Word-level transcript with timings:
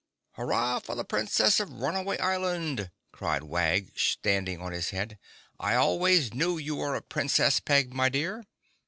"Hurrah 0.31 0.79
for 0.79 0.95
the 0.95 1.05
Princess 1.05 1.59
of 1.59 1.71
Runaway 1.73 2.17
Island!" 2.17 2.89
cried 3.11 3.43
Wag, 3.43 3.91
standing 3.95 4.59
on 4.59 4.71
his 4.71 4.89
head. 4.89 5.19
"I 5.59 5.75
always 5.75 6.33
knew 6.33 6.57
you 6.57 6.77
were 6.77 6.95
a 6.95 7.03
Princess, 7.03 7.59
Peg 7.59 7.93
my 7.93 8.09
dear." 8.09 8.47